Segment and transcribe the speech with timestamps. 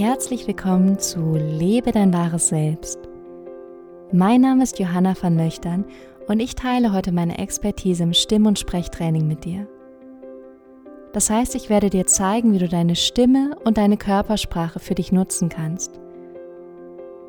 [0.00, 2.98] herzlich willkommen zu Lebe dein wahres Selbst.
[4.10, 5.84] Mein Name ist Johanna van Löchtern
[6.26, 9.68] und ich teile heute meine Expertise im Stimm- und Sprechtraining mit dir.
[11.12, 15.12] Das heißt, ich werde dir zeigen, wie du deine Stimme und deine Körpersprache für dich
[15.12, 16.00] nutzen kannst.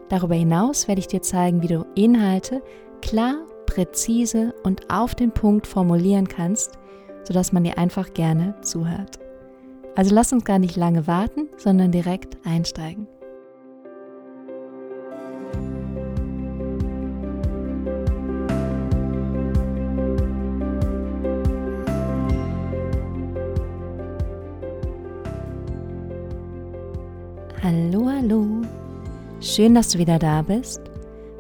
[0.08, 2.62] Darüber hinaus werde ich dir zeigen, wie du Inhalte
[3.02, 3.36] klar,
[3.66, 6.80] präzise und auf den Punkt formulieren kannst,
[7.26, 9.21] sodass man dir einfach gerne zuhört.
[9.94, 13.08] Also lass uns gar nicht lange warten, sondern direkt einsteigen.
[27.62, 28.62] Hallo, hallo.
[29.42, 30.82] Schön, dass du wieder da bist.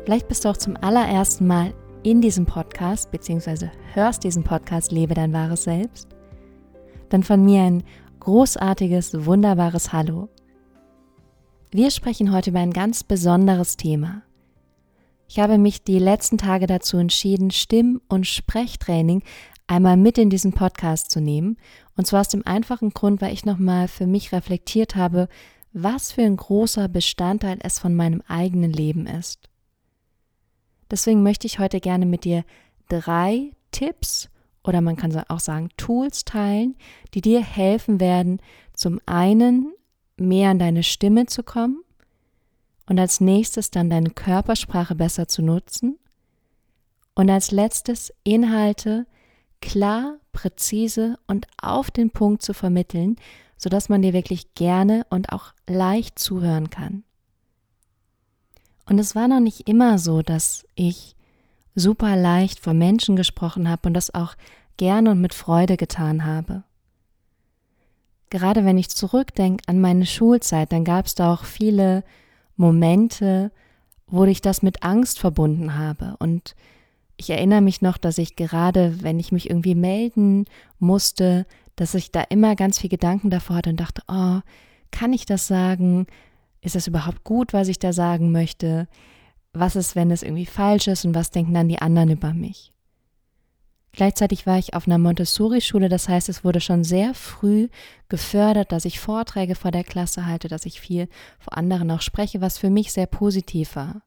[0.03, 5.13] Vielleicht bist du auch zum allerersten Mal in diesem Podcast, beziehungsweise hörst diesen Podcast Lebe
[5.13, 6.09] dein wahres Selbst.
[7.09, 7.83] Dann von mir ein
[8.21, 10.29] großartiges, wunderbares Hallo.
[11.71, 14.21] Wir sprechen heute über ein ganz besonderes Thema.
[15.27, 19.23] Ich habe mich die letzten Tage dazu entschieden, Stimm- und Sprechtraining
[19.65, 21.57] einmal mit in diesen Podcast zu nehmen.
[21.97, 25.27] Und zwar aus dem einfachen Grund, weil ich nochmal für mich reflektiert habe,
[25.73, 29.49] was für ein großer Bestandteil es von meinem eigenen Leben ist.
[30.91, 32.43] Deswegen möchte ich heute gerne mit dir
[32.87, 34.29] drei Tipps
[34.63, 36.75] oder man kann auch sagen Tools teilen,
[37.13, 38.41] die dir helfen werden,
[38.73, 39.73] zum einen
[40.17, 41.83] mehr an deine Stimme zu kommen
[42.87, 45.97] und als nächstes dann deine Körpersprache besser zu nutzen
[47.15, 49.05] und als letztes Inhalte
[49.61, 53.17] klar, präzise und auf den Punkt zu vermitteln,
[53.57, 57.03] sodass man dir wirklich gerne und auch leicht zuhören kann.
[58.85, 61.15] Und es war noch nicht immer so, dass ich
[61.75, 64.35] super leicht vor Menschen gesprochen habe und das auch
[64.77, 66.63] gerne und mit Freude getan habe.
[68.29, 72.03] Gerade wenn ich zurückdenke an meine Schulzeit, dann gab es da auch viele
[72.55, 73.51] Momente,
[74.07, 76.15] wo ich das mit Angst verbunden habe.
[76.19, 76.55] Und
[77.17, 80.45] ich erinnere mich noch, dass ich gerade, wenn ich mich irgendwie melden
[80.79, 81.45] musste,
[81.75, 84.39] dass ich da immer ganz viel Gedanken davor hatte und dachte, oh,
[84.91, 86.07] kann ich das sagen?
[86.61, 88.87] Ist das überhaupt gut, was ich da sagen möchte?
[89.53, 92.71] Was ist, wenn es irgendwie falsch ist und was denken dann die anderen über mich.
[93.93, 97.67] Gleichzeitig war ich auf einer Montessori-Schule, das heißt, es wurde schon sehr früh
[98.07, 102.39] gefördert, dass ich Vorträge vor der Klasse halte, dass ich viel vor anderen auch spreche,
[102.39, 104.01] was für mich sehr positiv war.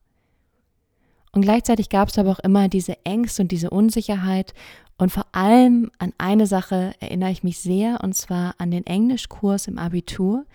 [1.31, 4.53] Und gleichzeitig gab es aber auch immer diese Ängste und diese Unsicherheit.
[4.97, 9.67] Und vor allem an eine Sache erinnere ich mich sehr, und zwar an den Englischkurs
[9.67, 10.45] im Abitur,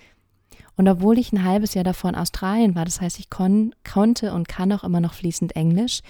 [0.80, 4.32] und obwohl ich ein halbes Jahr davor in Australien war, das heißt, ich kon konnte
[4.32, 6.00] und kann auch immer noch fließend Englisch,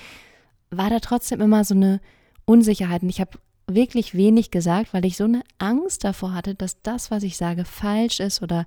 [0.71, 2.01] war da trotzdem immer so eine
[2.45, 3.03] Unsicherheit.
[3.03, 3.37] Und ich habe
[3.67, 7.65] wirklich wenig gesagt, weil ich so eine Angst davor hatte, dass das, was ich sage,
[7.65, 8.65] falsch ist oder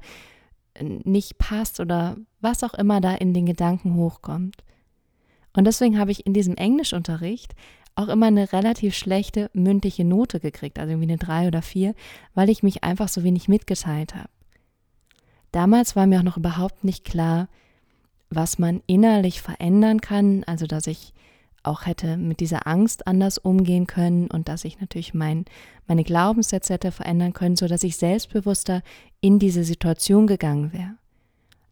[0.82, 4.58] nicht passt oder was auch immer da in den Gedanken hochkommt.
[5.54, 7.56] Und deswegen habe ich in diesem Englischunterricht
[7.96, 11.96] auch immer eine relativ schlechte mündliche Note gekriegt, also irgendwie eine drei oder vier,
[12.34, 14.33] weil ich mich einfach so wenig mitgeteilt habe.
[15.54, 17.48] Damals war mir auch noch überhaupt nicht klar,
[18.32, 21.14] was man innerlich verändern kann, also dass ich
[21.62, 25.46] auch hätte mit dieser Angst anders umgehen können und dass ich natürlich mein,
[25.88, 28.82] meine Glaubenssätze hätte verändern können, sodass ich selbstbewusster
[29.22, 30.96] in diese Situation gegangen wäre.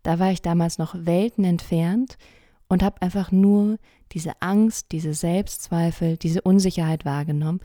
[0.03, 2.19] Da war ich damals noch Welten entfernt
[2.67, 3.79] und habe einfach nur
[4.11, 7.61] diese Angst, diese Selbstzweifel, diese Unsicherheit wahrgenommen,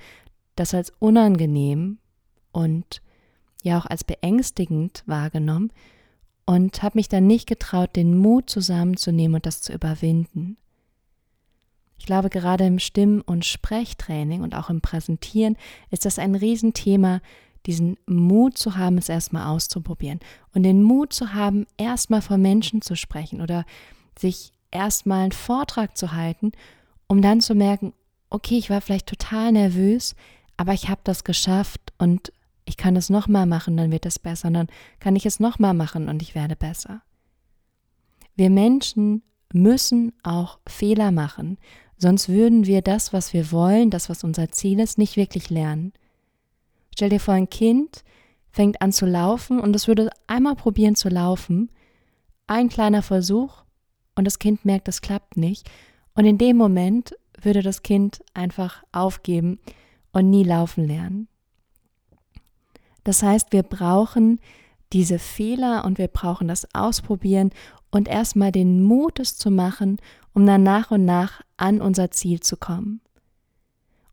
[0.55, 1.99] das als unangenehm
[2.53, 3.03] und
[3.63, 5.71] ja auch als beängstigend wahrgenommen
[6.47, 10.57] und habe mich dann nicht getraut, den Mut zusammenzunehmen und das zu überwinden.
[11.99, 15.57] Ich glaube, gerade im Stimm- und Sprechtraining und auch im Präsentieren
[15.91, 17.21] ist das ein Riesenthema,
[17.67, 20.21] diesen Mut zu haben, es erstmal auszuprobieren
[20.55, 23.65] und den Mut zu haben, erstmal vor Menschen zu sprechen oder
[24.17, 26.53] sich erstmal einen Vortrag zu halten,
[27.09, 27.93] um dann zu merken,
[28.31, 30.15] okay, ich war vielleicht total nervös,
[30.57, 32.33] aber ich habe das geschafft und
[32.67, 34.67] ich kann es nochmal machen, dann wird es besser, dann
[35.01, 37.01] kann ich es nochmal machen und ich werde besser.
[38.35, 39.23] Wir Menschen
[39.53, 41.59] müssen auch Fehler machen,
[41.97, 45.93] sonst würden wir das, was wir wollen, das, was unser Ziel ist, nicht wirklich lernen.
[46.93, 48.05] Stell dir vor, ein Kind
[48.51, 51.71] fängt an zu laufen und es würde einmal probieren zu laufen,
[52.49, 53.63] ein kleiner Versuch
[54.17, 55.71] und das Kind merkt, es klappt nicht
[56.15, 59.61] und in dem Moment würde das Kind einfach aufgeben
[60.13, 61.29] und nie laufen lernen.
[63.07, 64.41] Das heißt, wir brauchen
[64.93, 67.51] diese Fehler und wir brauchen das Ausprobieren
[67.93, 70.01] und erstmal den Mut, es zu machen,
[70.33, 73.01] um dann nach und nach an unser Ziel zu kommen.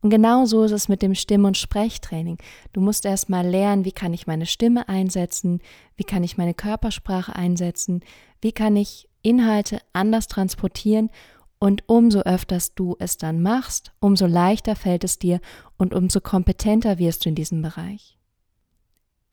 [0.02, 2.38] Und genau so ist es mit dem Stimm- und Sprechtraining.
[2.72, 5.60] Du musst erst mal lernen, wie kann ich meine Stimme einsetzen,
[5.96, 8.02] wie kann ich meine Körpersprache einsetzen,
[8.42, 11.10] wie kann ich Inhalte anders transportieren
[11.58, 15.40] und umso öfters du es dann machst, umso leichter fällt es dir
[15.78, 18.20] und umso kompetenter wirst du in diesem Bereich.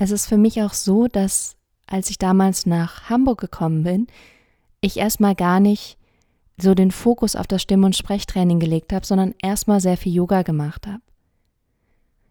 [0.00, 1.56] Es ist für mich auch so, dass
[1.86, 4.06] als ich damals nach Hamburg gekommen bin,
[4.80, 5.98] ich erstmal gar nicht
[6.56, 10.40] so den Fokus auf das Stimm- und Sprechtraining gelegt habe, sondern erstmal sehr viel Yoga
[10.40, 11.02] gemacht habe.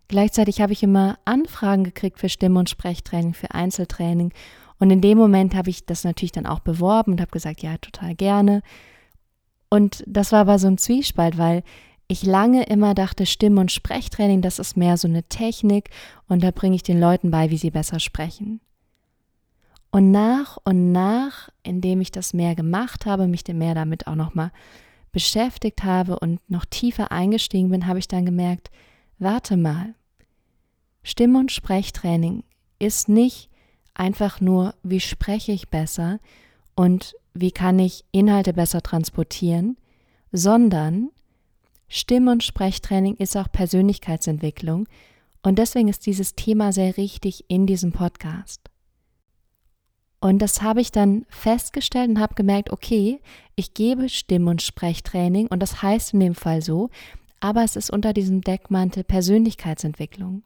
[0.07, 4.33] Gleichzeitig habe ich immer Anfragen gekriegt für Stimm- und Sprechtraining, für Einzeltraining.
[4.80, 7.77] Und in dem Moment habe ich das natürlich dann auch beworben und habe gesagt, ja,
[7.77, 8.63] total gerne.
[9.69, 11.62] Und das war aber so ein Zwiespalt, weil
[12.12, 15.92] ich lange immer dachte, Stimm- und Sprechtraining, das ist mehr so eine Technik
[16.28, 18.60] und da bringe ich den Leuten bei, wie sie besser sprechen.
[19.92, 24.16] Und nach und nach, indem ich das mehr gemacht habe, mich dem mehr damit auch
[24.16, 24.52] nochmal
[25.12, 28.72] beschäftigt habe und noch tiefer eingestiegen bin, habe ich dann gemerkt,
[29.20, 29.94] warte mal,
[31.04, 32.44] Stimm- und Sprechtraining
[32.80, 33.50] ist nicht
[33.94, 36.20] einfach nur, wie spreche ich besser
[36.76, 39.78] und wie kann ich Inhalte besser transportieren,
[40.32, 41.10] sondern
[41.90, 44.88] Stimm- und Sprechtraining ist auch Persönlichkeitsentwicklung
[45.42, 48.70] und deswegen ist dieses Thema sehr richtig in diesem Podcast.
[50.22, 53.22] Und das habe ich dann festgestellt und habe gemerkt, okay,
[53.56, 56.90] ich gebe Stimm- und Sprechtraining und das heißt in dem Fall so,
[57.40, 60.44] aber es ist unter diesem Deckmantel Persönlichkeitsentwicklung.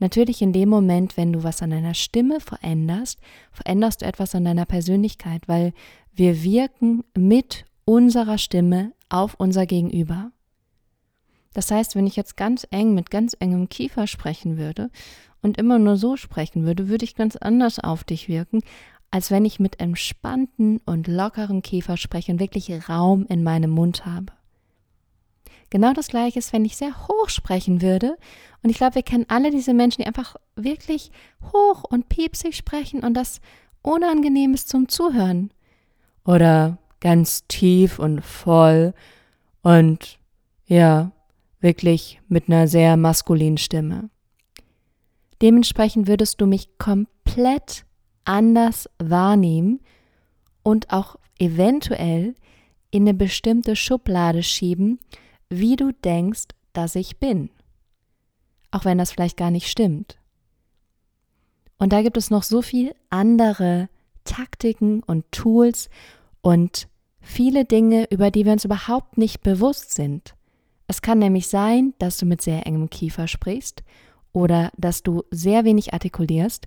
[0.00, 3.18] Natürlich in dem Moment, wenn du was an deiner Stimme veränderst,
[3.50, 5.72] veränderst du etwas an deiner Persönlichkeit, weil
[6.12, 10.30] wir wirken mit unserer Stimme auf unser Gegenüber.
[11.54, 14.90] Das heißt, wenn ich jetzt ganz eng mit ganz engem Kiefer sprechen würde
[15.40, 18.60] und immer nur so sprechen würde, würde ich ganz anders auf dich wirken,
[19.10, 24.04] als wenn ich mit entspannten und lockeren Kiefer spreche und wirklich Raum in meinem Mund
[24.04, 24.34] habe.
[25.70, 28.18] Genau das gleiche ist, wenn ich sehr hoch sprechen würde.
[28.62, 31.10] Und ich glaube, wir kennen alle diese Menschen, die einfach wirklich
[31.54, 33.40] hoch und piepsig sprechen und das
[33.80, 35.54] unangenehm ist zum Zuhören.
[36.26, 38.94] Oder ganz tief und voll
[39.62, 40.18] und
[40.66, 41.12] ja,
[41.60, 44.10] wirklich mit einer sehr maskulinen Stimme.
[45.40, 47.84] Dementsprechend würdest du mich komplett
[48.24, 49.80] anders wahrnehmen
[50.62, 52.34] und auch eventuell
[52.90, 54.98] in eine bestimmte Schublade schieben,
[55.48, 57.50] wie du denkst, dass ich bin.
[58.70, 60.18] Auch wenn das vielleicht gar nicht stimmt.
[61.78, 63.88] Und da gibt es noch so viel andere
[64.24, 65.88] Taktiken und Tools
[66.42, 66.88] und
[67.20, 70.34] viele Dinge, über die wir uns überhaupt nicht bewusst sind.
[70.86, 73.82] Es kann nämlich sein, dass du mit sehr engem Kiefer sprichst
[74.32, 76.66] oder dass du sehr wenig artikulierst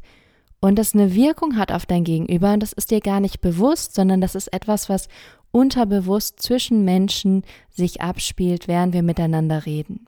[0.61, 3.95] und das eine Wirkung hat auf dein Gegenüber und das ist dir gar nicht bewusst,
[3.95, 5.07] sondern das ist etwas, was
[5.51, 10.05] unterbewusst zwischen Menschen sich abspielt, während wir miteinander reden.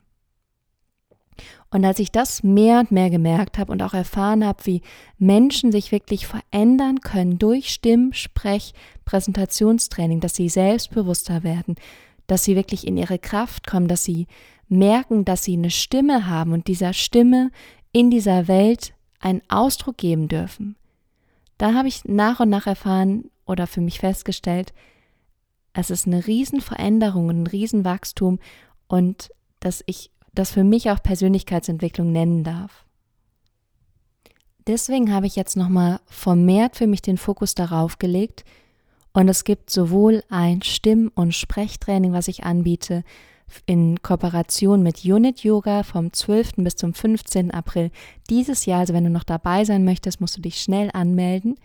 [1.73, 4.81] Und als ich das mehr und mehr gemerkt habe und auch erfahren habe, wie
[5.17, 8.73] Menschen sich wirklich verändern können durch Stimm-, Sprech-,
[9.05, 11.75] Präsentationstraining, dass sie selbstbewusster werden,
[12.27, 14.27] dass sie wirklich in ihre Kraft kommen, dass sie
[14.69, 17.49] merken, dass sie eine Stimme haben und dieser Stimme
[17.91, 20.75] in dieser Welt einen Ausdruck geben dürfen.
[21.57, 24.73] Da habe ich nach und nach erfahren oder für mich festgestellt,
[25.73, 28.37] es ist eine Riesenveränderung, ein Riesenwachstum
[28.87, 32.85] und dass ich das für mich auch Persönlichkeitsentwicklung nennen darf.
[34.65, 38.45] Deswegen habe ich jetzt nochmal vermehrt für mich den Fokus darauf gelegt
[39.13, 43.03] und es gibt sowohl ein Stimm- und Sprechtraining, was ich anbiete,
[43.67, 46.53] in Kooperation mit Unit Yoga vom 12.
[46.57, 47.51] bis zum 15.
[47.51, 47.91] April
[48.29, 48.79] dieses Jahr.
[48.79, 51.55] Also wenn du noch dabei sein möchtest, musst du dich schnell anmelden,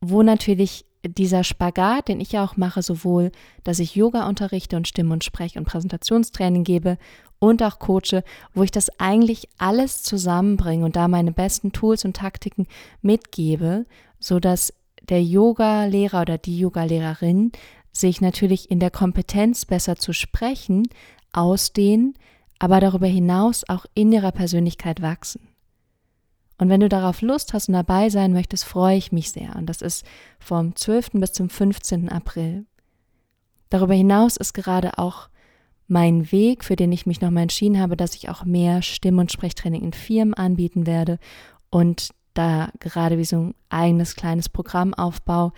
[0.00, 3.32] wo natürlich dieser Spagat, den ich ja auch mache, sowohl,
[3.64, 6.98] dass ich Yoga unterrichte und Stimm- und Sprech- und Präsentationstraining gebe
[7.38, 8.22] und auch coache,
[8.54, 12.66] wo ich das eigentlich alles zusammenbringe und da meine besten Tools und Taktiken
[13.02, 13.86] mitgebe,
[14.18, 14.72] so dass
[15.08, 17.52] der Yoga-Lehrer oder die Yoga-Lehrerin
[17.92, 20.88] sich natürlich in der Kompetenz besser zu sprechen
[21.32, 22.14] ausdehnen,
[22.58, 25.48] aber darüber hinaus auch in ihrer Persönlichkeit wachsen.
[26.58, 29.54] Und wenn du darauf Lust hast und dabei sein möchtest, freue ich mich sehr.
[29.56, 30.06] Und das ist
[30.38, 31.10] vom 12.
[31.14, 32.08] bis zum 15.
[32.08, 32.64] April.
[33.68, 35.28] Darüber hinaus ist gerade auch
[35.88, 39.30] mein Weg, für den ich mich nochmal entschieden habe, dass ich auch mehr Stimm- und
[39.30, 41.18] Sprechtraining in Firmen anbieten werde
[41.70, 45.52] und da gerade wie so ein eigenes kleines Programm aufbaue,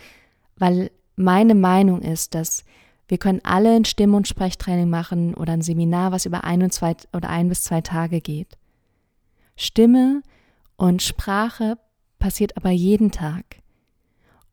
[0.57, 2.65] weil meine Meinung ist, dass
[3.09, 6.73] wir können alle ein Stimm- und Sprechtraining machen oder ein Seminar, was über ein, und
[6.73, 8.59] zwei, oder ein bis zwei Tage geht.
[9.57, 10.23] Stimme
[10.79, 11.77] und Sprache
[12.19, 13.45] passiert aber jeden Tag.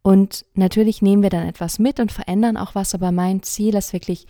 [0.01, 3.93] Und natürlich nehmen wir dann etwas mit und verändern auch was, aber mein Ziel ist
[3.93, 4.27] wirklich,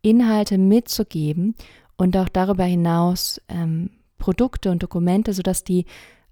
[0.00, 1.56] Inhalte mitzugeben
[1.96, 5.86] und auch darüber hinaus ähm, Produkte und Dokumente, sodass die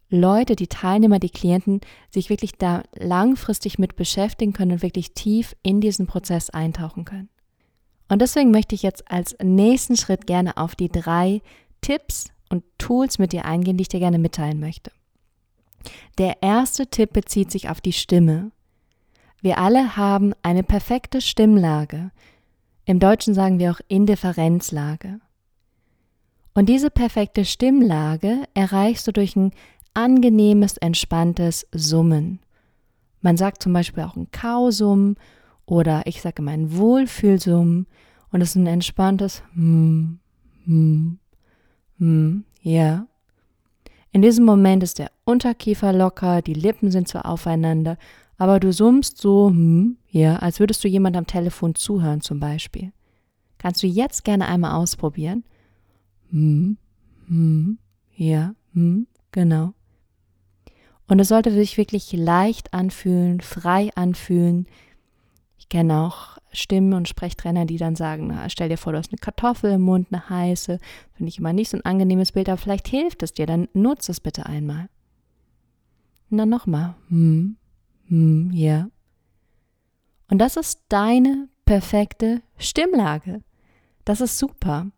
[0.08, 1.80] Leute, die Teilnehmer, die Klienten
[2.10, 7.28] sich wirklich da langfristig mit beschäftigen können und wirklich tief in diesen Prozess eintauchen können.
[8.08, 11.42] Und deswegen möchte ich jetzt als nächsten Schritt gerne auf die drei
[11.80, 14.92] Tipps und Tools mit dir eingehen, die ich dir gerne mitteilen möchte.
[16.18, 18.50] Der erste Tipp bezieht sich auf die Stimme.
[19.40, 22.10] Wir alle haben eine perfekte Stimmlage.
[22.84, 25.20] Im Deutschen sagen wir auch Indifferenzlage.
[26.54, 29.52] Und diese perfekte Stimmlage erreichst du durch ein
[29.92, 32.40] angenehmes, entspanntes Summen.
[33.20, 35.16] Man sagt zum Beispiel auch ein Kausummen
[35.66, 37.86] oder ich sage immer ein Wohlfühlsummen
[38.30, 40.20] und es ist ein entspanntes Hm,
[40.64, 41.18] Hm,
[41.98, 43.06] Hm, ja.
[44.16, 47.98] In diesem Moment ist der Unterkiefer locker, die Lippen sind zwar aufeinander,
[48.38, 52.92] aber du summst so, hm, ja, als würdest du jemand am Telefon zuhören zum Beispiel.
[53.58, 55.44] Kannst du jetzt gerne einmal ausprobieren?
[56.30, 56.78] Hm,
[57.28, 57.76] hm,
[58.16, 59.74] ja, hm, genau.
[61.08, 64.66] Und es sollte sich wirklich leicht anfühlen, frei anfühlen.
[65.58, 69.10] Ich kenne auch Stimmen- und Sprechtrainer, die dann sagen, na, stell dir vor, du hast
[69.10, 70.78] eine Kartoffel im Mund, eine heiße.
[71.14, 74.12] Finde ich immer nicht so ein angenehmes Bild, aber vielleicht hilft es dir, dann nutze
[74.12, 74.88] es bitte einmal.
[76.30, 76.94] Und dann nochmal.
[77.08, 77.56] Hm,
[78.08, 78.88] hm, ja.
[80.28, 83.42] Und das ist deine perfekte Stimmlage.
[84.04, 84.90] Das ist super.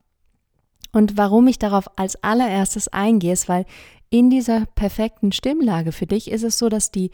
[0.93, 3.67] Und warum ich darauf als allererstes eingehe, ist, weil
[4.11, 7.11] in dieser perfekten Stimmlage für dich ist es so, dass die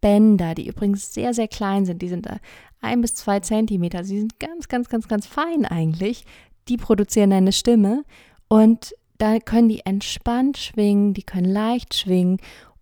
[0.00, 2.38] Stimmbänder, die übrigens sehr, sehr klein sind, die sind da
[2.80, 6.24] ein bis zwei Zentimeter, sie sind ganz, ganz, ganz, ganz fein eigentlich,
[6.68, 8.04] die produzieren deine Stimme
[8.48, 12.38] und da können die entspannt schwingen, die können leicht schwingen,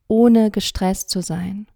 [0.06, 1.66] ohne gestresst zu sein.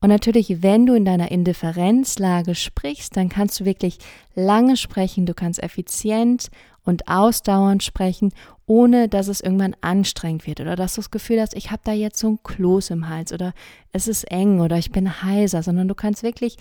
[0.00, 3.98] Und natürlich, wenn du in deiner Indifferenzlage sprichst, dann kannst du wirklich
[4.34, 6.48] lange sprechen, du kannst effizient
[6.86, 8.32] und ausdauernd sprechen,
[8.64, 11.92] ohne dass es irgendwann anstrengend wird oder dass du das Gefühl hast, ich habe da
[11.92, 13.52] jetzt so ein Kloß im Hals oder
[13.92, 16.56] es ist eng oder ich bin heiser, sondern du kannst wirklich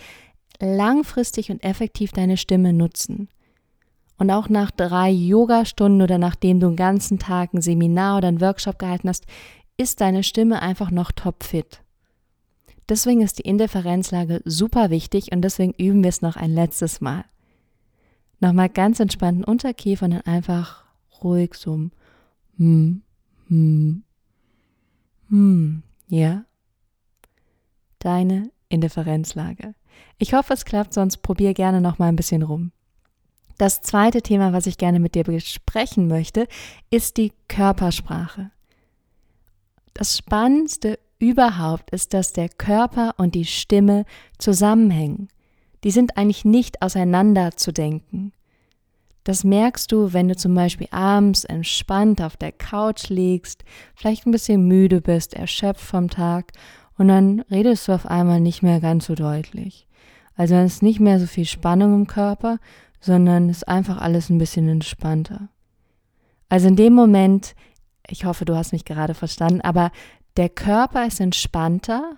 [0.60, 3.30] langfristig und effektiv deine Stimme nutzen.
[4.18, 8.42] Und auch nach drei Yoga-Stunden oder nachdem du einen ganzen Tag ein Seminar oder einen
[8.42, 9.26] Workshop gehalten hast,
[9.78, 11.82] ist deine Stimme einfach noch topfit.
[12.88, 17.26] Deswegen ist die Indifferenzlage super wichtig und deswegen üben wir es noch ein letztes Mal.
[18.40, 20.84] Nochmal ganz entspannten Unterkiefer und dann einfach
[21.24, 21.90] ruhig so
[22.58, 23.02] hm,
[23.48, 24.04] hm,
[25.30, 26.46] hm, ja.
[28.00, 29.74] Deine Indifferenzlage.
[30.18, 32.72] Ich hoffe, es klappt, sonst probier gerne noch mal ein bisschen rum.
[33.58, 36.48] Das zweite Thema, was ich gerne mit dir besprechen möchte,
[36.90, 38.52] ist die Körpersprache.
[39.94, 44.06] Das Spannendste überhaupt ist, dass der Körper und die Stimme
[44.38, 45.30] zusammenhängen.
[45.86, 48.34] Die sind eigentlich nicht auseinander zu denken.
[49.24, 53.64] Das merkst du, wenn du zum Beispiel abends entspannt auf der Couch liegst,
[53.96, 56.54] vielleicht ein bisschen müde bist, erschöpft vom Tag
[56.98, 59.88] und dann redest du auf einmal nicht mehr ganz so deutlich.
[60.36, 62.58] Also es ist nicht mehr so viel Spannung im Körper,
[63.00, 65.50] sondern ist einfach alles ein bisschen entspannter.
[66.50, 67.54] Also in dem Moment,
[68.08, 69.92] ich hoffe, du hast mich gerade verstanden, aber
[70.36, 72.18] der Körper ist entspannter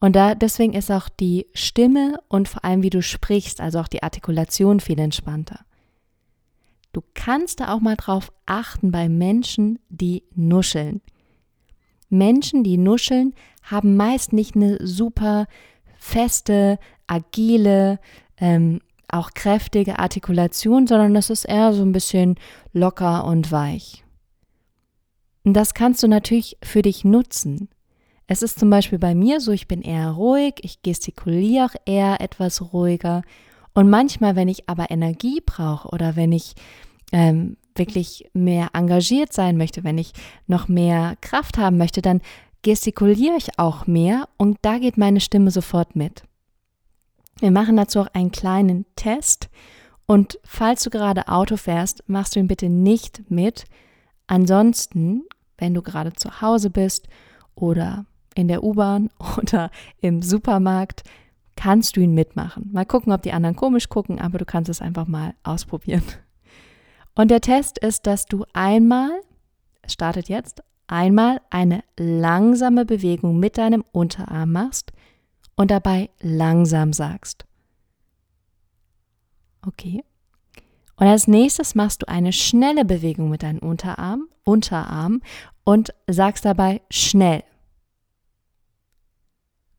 [0.00, 3.88] und da, deswegen ist auch die Stimme und vor allem wie du sprichst, also auch
[3.88, 5.60] die Artikulation viel entspannter.
[6.92, 11.00] Du kannst da auch mal drauf achten bei Menschen, die nuscheln.
[12.08, 15.46] Menschen, die nuscheln, haben meist nicht eine super
[15.98, 17.98] feste, agile,
[18.38, 22.36] ähm, auch kräftige Artikulation, sondern das ist eher so ein bisschen
[22.72, 24.04] locker und weich.
[25.44, 27.68] Und das kannst du natürlich für dich nutzen.
[28.30, 32.20] Es ist zum Beispiel bei mir so, ich bin eher ruhig, ich gestikuliere auch eher
[32.20, 33.22] etwas ruhiger.
[33.72, 36.54] Und manchmal, wenn ich aber Energie brauche oder wenn ich
[37.10, 40.12] ähm, wirklich mehr engagiert sein möchte, wenn ich
[40.46, 42.20] noch mehr Kraft haben möchte, dann
[42.60, 46.22] gestikuliere ich auch mehr und da geht meine Stimme sofort mit.
[47.40, 49.48] Wir machen dazu auch einen kleinen Test
[50.04, 53.64] und falls du gerade Auto fährst, machst du ihn bitte nicht mit.
[54.26, 55.22] Ansonsten,
[55.56, 57.08] wenn du gerade zu Hause bist
[57.54, 58.04] oder
[58.38, 61.02] in der U-Bahn oder im Supermarkt,
[61.56, 62.70] kannst du ihn mitmachen.
[62.72, 66.04] Mal gucken, ob die anderen komisch gucken, aber du kannst es einfach mal ausprobieren.
[67.16, 69.10] Und der Test ist, dass du einmal,
[69.82, 74.92] es startet jetzt, einmal eine langsame Bewegung mit deinem Unterarm machst
[75.56, 77.44] und dabei langsam sagst.
[79.66, 80.04] Okay.
[80.94, 85.22] Und als nächstes machst du eine schnelle Bewegung mit deinem Unterarm, Unterarm
[85.64, 87.42] und sagst dabei schnell.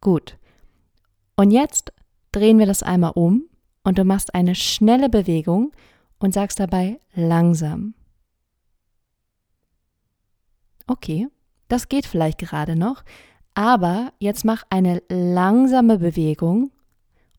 [0.02, 0.38] Gut.
[1.36, 1.94] Und jetzt
[2.32, 3.44] drehen wir das einmal um
[3.84, 5.72] und du machst eine schnelle Bewegung
[6.20, 7.94] und sagst dabei langsam.
[10.88, 11.28] Okay,
[11.68, 13.04] das geht vielleicht gerade noch,
[13.54, 16.72] aber jetzt mach eine langsame Bewegung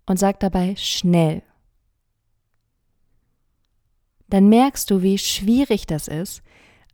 [0.06, 1.42] und sag dabei schnell.
[4.28, 6.42] Dann merkst du, wie schwierig das ist,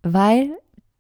[0.03, 0.57] weil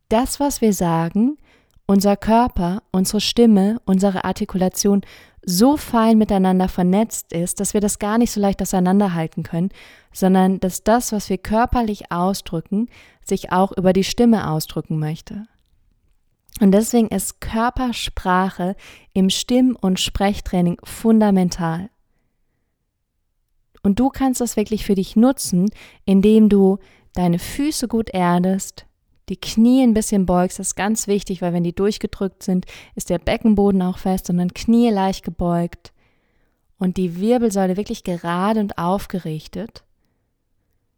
[0.08, 1.38] das, was wir sagen,
[1.86, 5.02] unser Körper, unsere Stimme, unsere Artikulation
[5.44, 9.70] so fein miteinander vernetzt ist, dass wir das gar nicht so leicht auseinanderhalten können,
[10.12, 12.88] sondern dass das, was wir körperlich ausdrücken,
[13.24, 15.46] sich auch über die Stimme ausdrücken möchte.
[16.60, 18.76] Und deswegen ist Körpersprache
[19.12, 21.90] im Stimm- und Sprechtraining fundamental.
[23.82, 25.68] Und du kannst das wirklich für dich nutzen,
[26.04, 26.78] indem du
[27.14, 28.86] deine Füße gut erdest,
[29.28, 33.10] die Knie ein bisschen beugst, das ist ganz wichtig, weil wenn die durchgedrückt sind, ist
[33.10, 35.92] der Beckenboden auch fest, sondern Knie leicht gebeugt
[36.78, 39.84] und die Wirbelsäule wirklich gerade und aufgerichtet.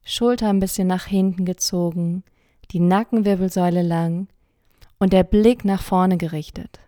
[0.04, 2.24] Schulter ein bisschen nach hinten gezogen,
[2.70, 4.28] die Nackenwirbelsäule lang
[4.98, 6.80] und der Blick nach vorne gerichtet.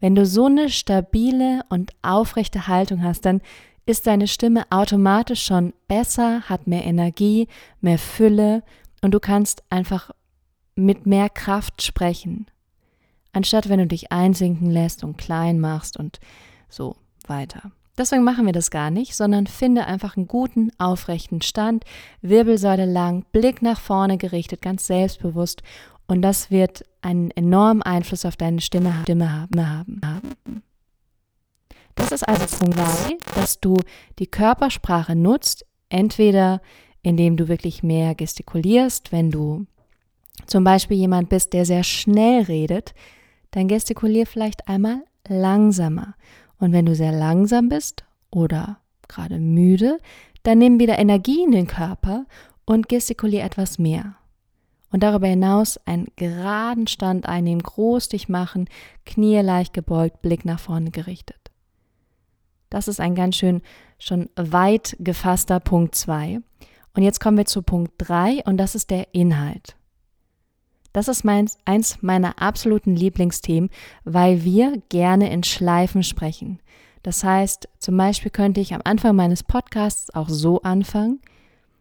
[0.00, 3.40] Wenn du so eine stabile und aufrechte Haltung hast, dann
[3.86, 7.48] ist deine Stimme automatisch schon besser, hat mehr Energie,
[7.80, 8.62] mehr Fülle
[9.04, 10.10] und du kannst einfach
[10.76, 12.46] mit mehr Kraft sprechen,
[13.34, 16.20] anstatt wenn du dich einsinken lässt und klein machst und
[16.70, 16.96] so
[17.26, 17.70] weiter.
[17.98, 21.84] Deswegen machen wir das gar nicht, sondern finde einfach einen guten, aufrechten Stand,
[22.22, 25.62] Wirbelsäule lang, Blick nach vorne gerichtet, ganz selbstbewusst
[26.06, 30.62] und das wird einen enormen Einfluss auf deine Stimme, Stimme haben, haben.
[31.94, 33.76] Das ist also 2, dass du
[34.18, 36.62] die Körpersprache nutzt, entweder
[37.04, 39.12] indem du wirklich mehr gestikulierst.
[39.12, 39.66] Wenn du
[40.46, 42.94] zum Beispiel jemand bist, der sehr schnell redet,
[43.52, 46.14] dann gestikulier vielleicht einmal langsamer.
[46.58, 49.98] Und wenn du sehr langsam bist oder gerade müde,
[50.42, 52.26] dann nimm wieder Energie in den Körper
[52.64, 54.16] und gestikulier etwas mehr.
[54.90, 58.68] Und darüber hinaus einen geraden Stand einnehmen, groß dich machen,
[59.04, 61.50] Knie leicht gebeugt, Blick nach vorne gerichtet.
[62.70, 63.60] Das ist ein ganz schön
[63.98, 66.40] schon weit gefasster Punkt 2.
[66.94, 69.76] Und jetzt kommen wir zu Punkt 3 und das ist der Inhalt.
[70.92, 73.70] Das ist mein, eins meiner absoluten Lieblingsthemen,
[74.04, 76.60] weil wir gerne in Schleifen sprechen.
[77.02, 81.20] Das heißt, zum Beispiel könnte ich am Anfang meines Podcasts auch so anfangen.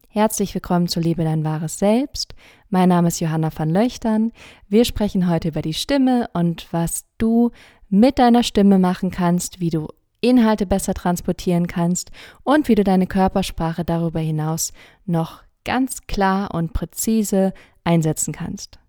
[0.10, 2.34] Herzlich willkommen zu Liebe dein wahres Selbst.
[2.70, 4.32] Mein Name ist Johanna van Löchtern.
[4.68, 7.52] Wir sprechen heute über die Stimme und was du
[7.90, 9.88] mit deiner Stimme machen kannst, wie du
[10.24, 12.12] Inhalte besser transportieren kannst
[12.44, 14.72] und wie du deine Körpersprache darüber hinaus
[15.06, 18.80] noch ganz klar und präzise einsetzen kannst.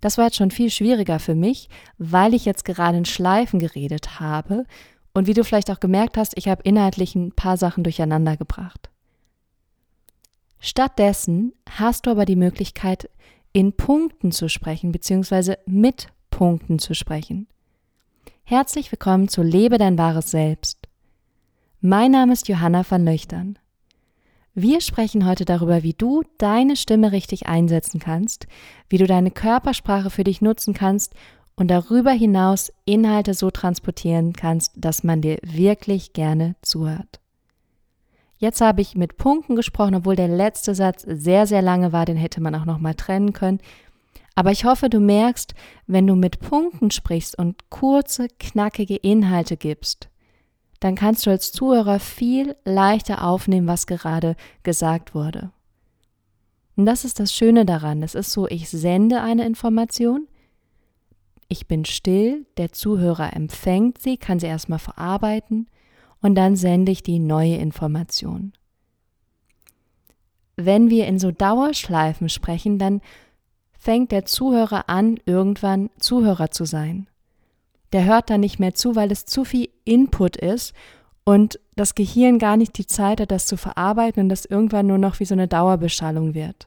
[0.00, 4.20] Das war jetzt schon viel schwieriger für mich, weil ich jetzt gerade in Schleifen geredet
[4.20, 4.64] habe
[5.14, 8.90] und wie du vielleicht auch gemerkt hast, ich habe inhaltlich ein paar Sachen durcheinander gebracht.
[10.60, 13.08] Stattdessen hast du aber die Möglichkeit,
[13.52, 17.46] in Punkten zu sprechen, beziehungsweise mit Punkten zu sprechen.
[18.46, 20.86] Herzlich willkommen zu Lebe dein wahres Selbst.
[21.80, 23.58] Mein Name ist Johanna van Löchtern.
[24.52, 28.46] Wir sprechen heute darüber, wie du deine Stimme richtig einsetzen kannst,
[28.90, 31.14] wie du deine Körpersprache für dich nutzen kannst
[31.56, 37.20] und darüber hinaus Inhalte so transportieren kannst, dass man dir wirklich gerne zuhört.
[38.36, 42.18] Jetzt habe ich mit Punkten gesprochen, obwohl der letzte Satz sehr, sehr lange war, den
[42.18, 43.60] hätte man auch noch mal trennen können.
[44.34, 45.54] Aber ich hoffe, du merkst,
[45.86, 50.08] wenn du mit Punkten sprichst und kurze, knackige Inhalte gibst,
[50.80, 55.50] dann kannst du als Zuhörer viel leichter aufnehmen, was gerade gesagt wurde.
[56.76, 58.02] Und das ist das Schöne daran.
[58.02, 60.26] Es ist so, ich sende eine Information,
[61.48, 65.68] ich bin still, der Zuhörer empfängt sie, kann sie erstmal verarbeiten
[66.20, 68.52] und dann sende ich die neue Information.
[70.56, 73.00] Wenn wir in so Dauerschleifen sprechen, dann
[73.84, 77.06] fängt der Zuhörer an, irgendwann Zuhörer zu sein.
[77.92, 80.72] Der hört dann nicht mehr zu, weil es zu viel Input ist
[81.24, 84.96] und das Gehirn gar nicht die Zeit hat, das zu verarbeiten und das irgendwann nur
[84.96, 86.66] noch wie so eine Dauerbeschallung wird.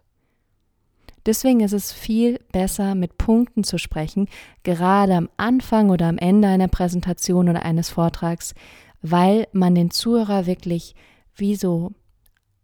[1.25, 4.29] Deswegen ist es viel besser, mit Punkten zu sprechen,
[4.61, 8.53] gerade am Anfang oder am Ende einer Präsentation oder eines Vortrags,
[9.01, 10.93] weil man den Zuhörer wirklich
[11.35, 11.93] wie so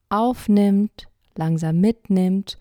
[0.10, 2.60] aufnimmt, langsam mitnimmt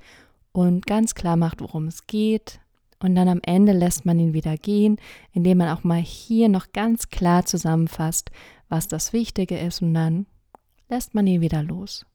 [0.53, 2.61] und ganz klar macht, worum es geht.
[3.01, 4.99] Und dann am Ende lässt man ihn wieder gehen,
[5.33, 8.31] indem man auch mal hier noch ganz klar zusammenfasst,
[8.69, 10.27] was das Wichtige ist und dann
[10.88, 12.07] lässt man ihn wieder los.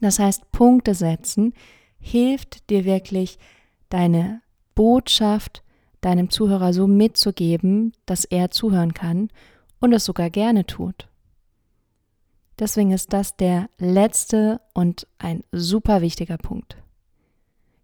[0.00, 1.52] Das heißt, Punkte setzen
[2.00, 3.38] hilft dir wirklich,
[3.88, 4.42] deine
[4.74, 5.62] Botschaft
[6.00, 9.30] deinem Zuhörer so mitzugeben, dass er zuhören kann
[9.80, 11.08] und es sogar gerne tut.
[12.58, 16.76] Deswegen ist das der letzte und ein super wichtiger Punkt.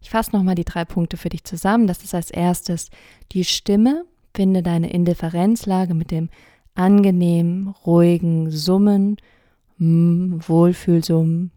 [0.04, 1.86] Ich fasse nochmal die drei Punkte für dich zusammen.
[1.86, 2.90] Das ist als erstes
[3.32, 4.04] die Stimme.
[4.34, 6.28] Finde deine Indifferenzlage mit dem
[6.74, 9.16] angenehmen, ruhigen Summen,
[9.78, 11.52] mm, Wohlfühlsummen.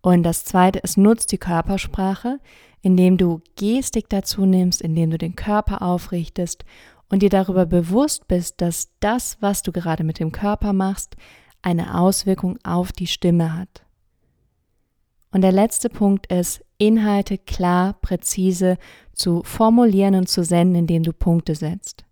[0.00, 2.40] Und das zweite ist, nutzt die Körpersprache,
[2.80, 6.64] indem du Gestik dazu nimmst, indem du den Körper aufrichtest
[7.08, 11.14] und dir darüber bewusst bist, dass das, was du gerade mit dem Körper machst,
[11.60, 13.84] eine Auswirkung auf die Stimme hat.
[15.30, 18.76] Und der letzte Punkt ist, Inhalte klar, präzise
[19.12, 22.04] zu formulieren und zu senden, indem du Punkte setzt.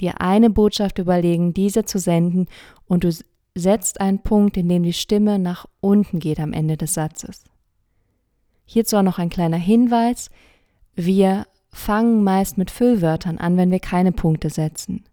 [0.00, 2.46] Dir eine Botschaft überlegen, diese zu senden
[2.86, 3.12] und du
[3.56, 7.42] setzt einen Punkt, in dem die Stimme nach unten geht am Ende des Satzes.
[8.64, 10.30] Hierzu auch noch ein kleiner Hinweis.
[10.94, 15.04] Wir fangen meist mit Füllwörtern an, wenn wir keine Punkte setzen.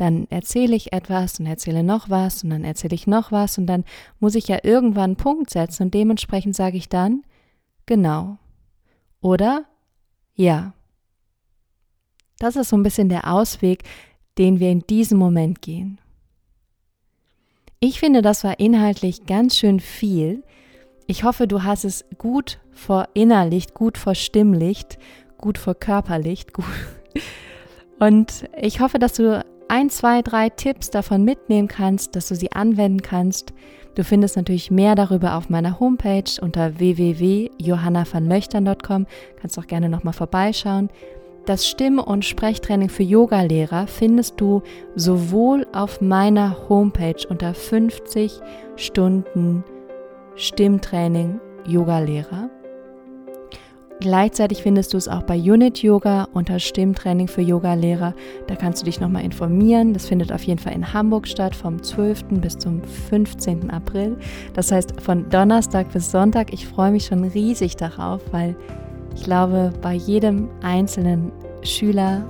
[0.00, 3.66] Dann erzähle ich etwas und erzähle noch was und dann erzähle ich noch was und
[3.66, 3.84] dann
[4.18, 7.22] muss ich ja irgendwann einen Punkt setzen und dementsprechend sage ich dann
[7.84, 8.38] genau
[9.20, 9.66] oder
[10.34, 10.72] ja.
[12.38, 13.82] Das ist so ein bisschen der Ausweg,
[14.38, 16.00] den wir in diesem Moment gehen.
[17.78, 20.42] Ich finde, das war inhaltlich ganz schön viel.
[21.08, 24.98] Ich hoffe, du hast es gut verinnerlicht, gut verstimmlicht,
[25.36, 26.54] gut verkörperlicht.
[26.54, 26.64] Gut.
[27.98, 32.52] Und ich hoffe, dass du ein, zwei, drei Tipps davon mitnehmen kannst, dass du sie
[32.52, 33.54] anwenden kannst.
[33.94, 39.06] Du findest natürlich mehr darüber auf meiner Homepage unter www.johannavanlöchtern.com.
[39.40, 40.90] Kannst auch gerne nochmal vorbeischauen.
[41.46, 44.62] Das Stimm- und Sprechtraining für Yogalehrer findest du
[44.96, 48.40] sowohl auf meiner Homepage unter 50
[48.76, 49.62] Stunden
[50.34, 52.50] Stimmtraining Yogalehrer.
[54.00, 58.14] Gleichzeitig findest du es auch bei Unit Yoga unter Stimmtraining für Yogalehrer.
[58.46, 59.92] Da kannst du dich nochmal informieren.
[59.92, 62.40] Das findet auf jeden Fall in Hamburg statt vom 12.
[62.40, 63.68] bis zum 15.
[63.68, 64.16] April.
[64.54, 66.50] Das heißt von Donnerstag bis Sonntag.
[66.54, 68.56] Ich freue mich schon riesig darauf, weil
[69.14, 71.30] ich glaube, bei jedem einzelnen
[71.62, 72.24] Schüler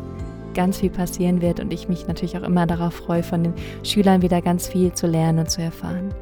[0.54, 3.54] ganz viel passieren wird und ich mich natürlich auch immer darauf freue, von den
[3.84, 6.12] Schülern wieder ganz viel zu lernen und zu erfahren.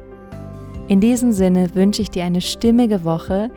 [0.87, 3.49] In diesem Sinne wünsche ich dir eine stimmige Woche,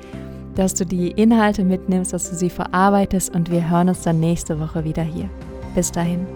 [0.54, 4.60] dass du die Inhalte mitnimmst, dass du sie verarbeitest und wir hören uns dann nächste
[4.60, 5.28] Woche wieder hier.
[5.74, 6.26] Bis dahin.